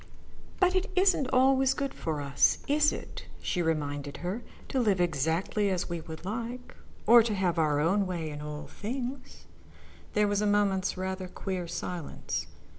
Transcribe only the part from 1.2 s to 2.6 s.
always good for us,